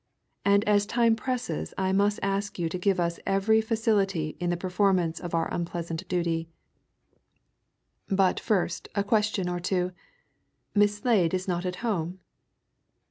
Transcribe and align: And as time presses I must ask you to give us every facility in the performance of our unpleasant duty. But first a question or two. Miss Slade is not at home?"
And 0.43 0.63
as 0.67 0.87
time 0.87 1.15
presses 1.15 1.75
I 1.77 1.91
must 1.91 2.19
ask 2.23 2.57
you 2.57 2.69
to 2.69 2.79
give 2.79 2.99
us 2.99 3.19
every 3.23 3.61
facility 3.61 4.35
in 4.39 4.49
the 4.49 4.57
performance 4.57 5.19
of 5.19 5.35
our 5.35 5.47
unpleasant 5.53 6.07
duty. 6.07 6.49
But 8.09 8.39
first 8.39 8.89
a 8.95 9.03
question 9.03 9.47
or 9.47 9.59
two. 9.59 9.91
Miss 10.73 10.97
Slade 10.97 11.35
is 11.35 11.47
not 11.47 11.67
at 11.67 11.75
home?" 11.85 12.19